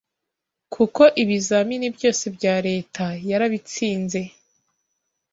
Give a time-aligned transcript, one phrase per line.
[0.73, 4.21] kuko ibizamini byose bya Leta yarabitsinze